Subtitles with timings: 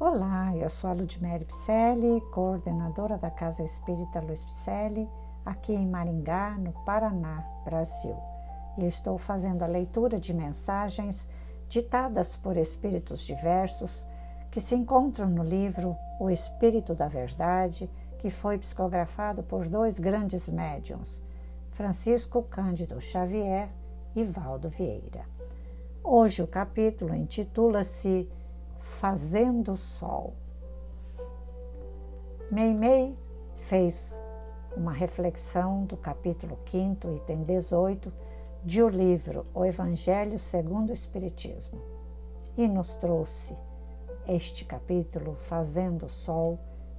[0.00, 5.10] Olá, eu sou a Ludmere Picelli, coordenadora da Casa Espírita Luiz Picelli,
[5.44, 8.16] aqui em Maringá, no Paraná, Brasil.
[8.78, 11.26] E estou fazendo a leitura de mensagens
[11.68, 14.06] ditadas por espíritos diversos
[14.52, 20.48] que se encontram no livro O Espírito da Verdade, que foi psicografado por dois grandes
[20.48, 21.20] médiums,
[21.72, 23.68] Francisco Cândido Xavier
[24.14, 25.24] e Valdo Vieira.
[26.04, 28.30] Hoje o capítulo intitula-se
[28.78, 30.34] Fazendo Sol.
[32.50, 33.16] Meimei
[33.56, 34.20] fez
[34.76, 38.12] uma reflexão do capítulo 5, item 18,
[38.64, 41.80] de o livro O Evangelho segundo o Espiritismo
[42.56, 43.56] e nos trouxe
[44.26, 46.58] este capítulo Fazendo Sol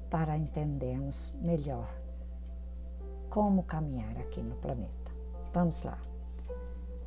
[0.10, 1.88] para entendermos melhor
[3.30, 5.12] como caminhar aqui no planeta.
[5.54, 6.00] Vamos lá.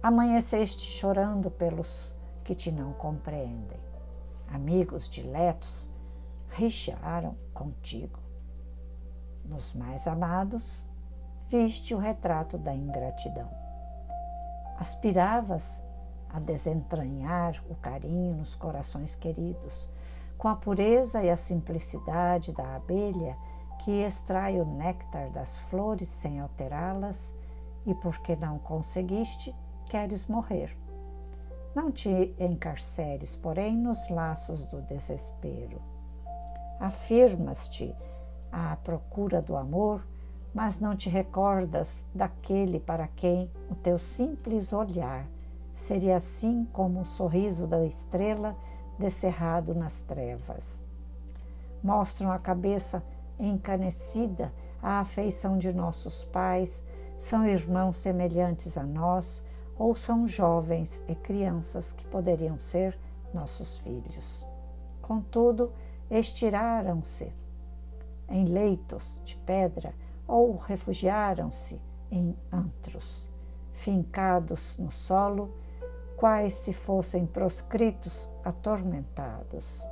[0.02, 2.14] Amanheceste chorando pelos
[2.44, 3.80] que te não compreendem
[4.52, 5.88] amigos diletos,
[6.50, 8.18] richaram contigo.
[9.44, 10.84] Nos mais amados,
[11.48, 13.50] viste o retrato da ingratidão.
[14.78, 15.82] Aspiravas
[16.28, 19.88] a desentranhar o carinho nos corações queridos,
[20.38, 23.36] com a pureza e a simplicidade da abelha
[23.84, 27.34] que extrai o néctar das flores sem alterá-las,
[27.84, 29.54] e porque não conseguiste,
[29.86, 30.76] queres morrer.
[31.74, 35.80] Não te encarceres, porém, nos laços do desespero.
[36.78, 37.94] Afirmas-te
[38.50, 40.06] à procura do amor,
[40.54, 45.26] mas não te recordas daquele para quem o teu simples olhar
[45.72, 48.54] seria assim como o sorriso da estrela
[48.98, 50.82] descerrado nas trevas.
[51.82, 53.02] Mostram a cabeça
[53.38, 56.84] encanecida à afeição de nossos pais,
[57.18, 59.42] são irmãos semelhantes a nós,
[59.82, 62.96] ou são jovens e crianças que poderiam ser
[63.34, 64.46] nossos filhos.
[65.00, 65.72] Contudo,
[66.08, 67.32] estiraram-se
[68.28, 69.92] em leitos de pedra
[70.24, 71.80] ou refugiaram-se
[72.12, 73.28] em antros,
[73.72, 75.52] fincados no solo,
[76.16, 79.84] quais se fossem proscritos, atormentados.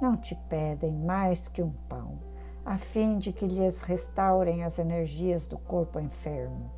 [0.00, 2.18] Não te pedem mais que um pão,
[2.64, 6.70] a fim de que lhes restaurem as energias do corpo enfermo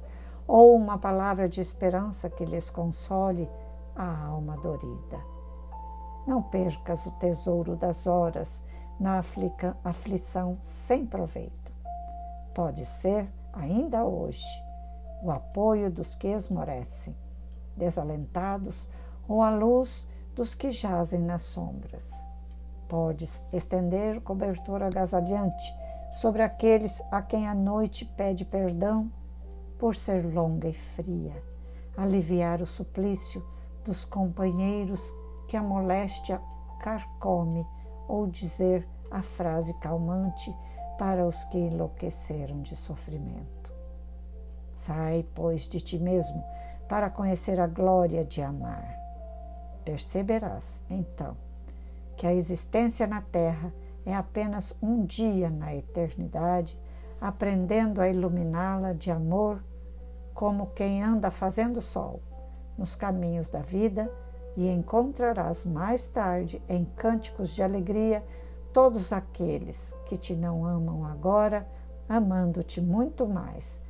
[0.47, 3.49] ou uma palavra de esperança que lhes console
[3.97, 5.21] a alma dorida.
[6.27, 8.63] Não percas o tesouro das horas
[8.99, 9.21] na
[9.85, 11.73] aflição sem proveito.
[12.55, 14.45] Pode ser, ainda hoje,
[15.23, 17.17] o apoio dos que esmorecem,
[17.77, 18.89] desalentados,
[19.27, 22.13] ou a luz dos que jazem nas sombras.
[22.89, 25.75] Podes estender cobertor agasalhante
[26.11, 29.11] sobre aqueles a quem a noite pede perdão
[29.79, 31.43] por ser longa e fria,
[31.97, 33.45] aliviar o suplício
[33.85, 35.15] dos companheiros
[35.47, 36.41] que a moléstia
[36.81, 37.67] carcome,
[38.09, 40.55] ou dizer a frase calmante
[40.99, 43.73] para os que enlouqueceram de sofrimento.
[44.73, 46.43] Sai, pois, de ti mesmo
[46.89, 48.95] para conhecer a glória de amar.
[49.85, 51.37] Perceberás, então,
[52.17, 53.73] que a existência na Terra
[54.05, 56.79] é apenas um dia na eternidade
[57.21, 59.63] aprendendo a iluminá-la de amor,
[60.33, 62.21] como quem anda fazendo sol
[62.77, 64.11] nos caminhos da vida,
[64.57, 68.25] e encontrarás mais tarde em cânticos de alegria
[68.73, 71.67] todos aqueles que te não amam agora,
[72.09, 73.81] amando-te muito mais,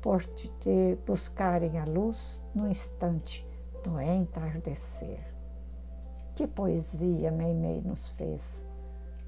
[0.00, 3.48] por te buscarem a luz no instante
[3.84, 5.24] do entardecer.
[6.34, 8.64] Que poesia Meimei nos fez!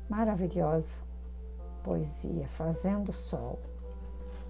[0.09, 1.14] Maravilhosa!
[1.85, 3.61] Poesia, fazendo sol.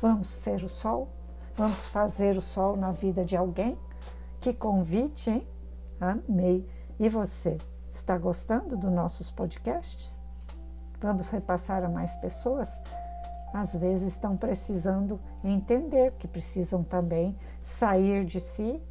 [0.01, 1.09] Vamos ser o sol?
[1.55, 3.77] Vamos fazer o sol na vida de alguém?
[4.41, 5.49] Que convite, hein?
[6.01, 6.67] Amei.
[6.99, 7.59] E você,
[7.91, 10.23] está gostando dos nossos podcasts?
[11.01, 12.81] Vamos repassar a mais pessoas?
[13.53, 18.83] Às vezes estão precisando entender que precisam também sair de si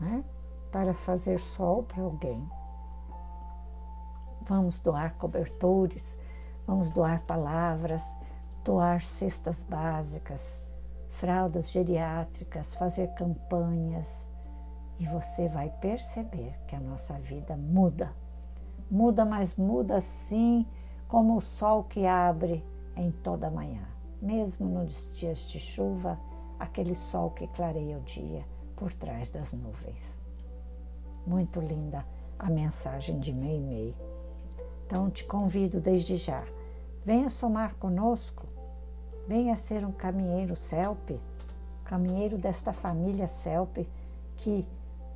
[0.00, 0.24] né,
[0.70, 2.48] para fazer sol para alguém.
[4.42, 6.18] Vamos doar cobertores,
[6.66, 8.16] Vamos doar palavras,
[8.64, 10.64] doar cestas básicas,
[11.08, 14.30] fraldas geriátricas, fazer campanhas
[14.98, 18.14] e você vai perceber que a nossa vida muda.
[18.90, 20.66] Muda, mas muda assim
[21.08, 22.64] como o sol que abre
[22.96, 23.82] em toda manhã.
[24.20, 26.18] Mesmo nos dias de chuva,
[26.58, 30.22] aquele sol que clareia o dia por trás das nuvens.
[31.26, 32.06] Muito linda
[32.38, 33.96] a mensagem de Mei Mei.
[34.92, 36.44] Então te convido desde já,
[37.02, 38.46] venha somar conosco,
[39.26, 41.18] venha ser um caminheiro CELP,
[41.82, 43.88] caminheiro desta família CELP
[44.36, 44.68] que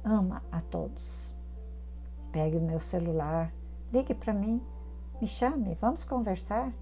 [0.02, 1.36] ama a todos.
[2.32, 3.52] Pegue o meu celular,
[3.92, 4.62] ligue para mim,
[5.20, 6.72] me chame, vamos conversar.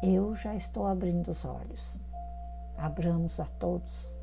[0.03, 1.97] Eu já estou abrindo os olhos.
[2.77, 4.15] Abramos a todos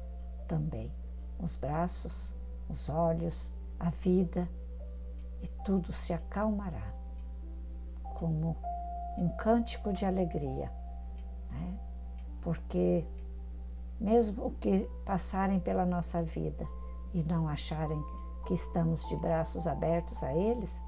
[0.48, 0.92] também
[1.40, 2.34] os braços,
[2.70, 4.48] os olhos, a vida
[5.42, 6.94] e tudo se acalmará
[8.16, 8.56] como
[9.18, 10.72] um cântico de alegria,
[11.52, 11.80] né?
[12.42, 13.06] porque
[14.00, 16.68] mesmo que passarem pela nossa vida
[17.14, 18.04] e não acharem
[18.46, 20.84] que estamos de braços abertos a eles,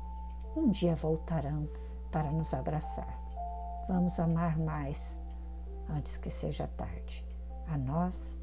[0.56, 1.70] um dia voltarão
[2.12, 3.20] para nos abraçar.
[3.88, 5.22] Vamos amar mais
[5.90, 7.26] antes que seja tarde,
[7.68, 8.42] a nós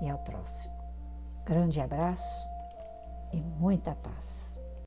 [0.00, 0.74] e ao próximo.
[1.44, 2.46] Grande abraço
[3.32, 4.51] e muita paz.